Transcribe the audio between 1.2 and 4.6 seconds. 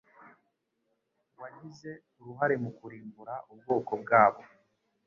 wagize uruhare mu kurimbura ubwoko bwabo,